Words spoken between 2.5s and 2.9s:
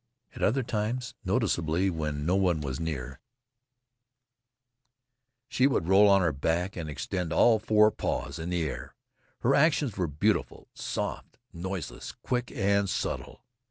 was